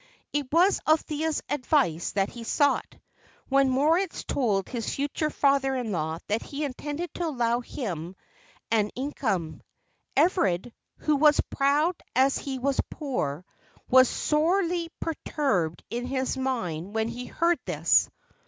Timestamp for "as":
11.37-11.45, 12.15-12.39